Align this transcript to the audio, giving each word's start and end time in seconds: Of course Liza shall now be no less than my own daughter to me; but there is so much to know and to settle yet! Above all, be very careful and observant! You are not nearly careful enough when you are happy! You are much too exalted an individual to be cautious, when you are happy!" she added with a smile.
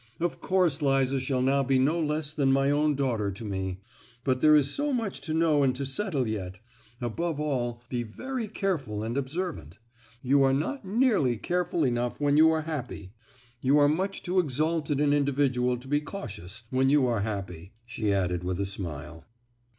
Of 0.19 0.39
course 0.41 0.81
Liza 0.81 1.19
shall 1.19 1.43
now 1.43 1.61
be 1.61 1.77
no 1.77 1.99
less 1.99 2.33
than 2.33 2.51
my 2.51 2.71
own 2.71 2.95
daughter 2.95 3.29
to 3.29 3.45
me; 3.45 3.81
but 4.23 4.41
there 4.41 4.55
is 4.55 4.67
so 4.73 4.91
much 4.91 5.21
to 5.21 5.33
know 5.35 5.61
and 5.61 5.75
to 5.75 5.85
settle 5.85 6.27
yet! 6.27 6.57
Above 6.99 7.39
all, 7.39 7.83
be 7.87 8.01
very 8.01 8.47
careful 8.47 9.03
and 9.03 9.15
observant! 9.15 9.77
You 10.23 10.41
are 10.41 10.53
not 10.55 10.83
nearly 10.83 11.37
careful 11.37 11.83
enough 11.83 12.19
when 12.19 12.35
you 12.35 12.49
are 12.49 12.63
happy! 12.63 13.13
You 13.61 13.77
are 13.77 13.87
much 13.87 14.23
too 14.23 14.39
exalted 14.39 14.99
an 14.99 15.13
individual 15.13 15.77
to 15.77 15.87
be 15.87 16.01
cautious, 16.01 16.63
when 16.71 16.89
you 16.89 17.05
are 17.05 17.19
happy!" 17.19 17.73
she 17.85 18.11
added 18.11 18.43
with 18.43 18.59
a 18.59 18.65
smile. 18.65 19.25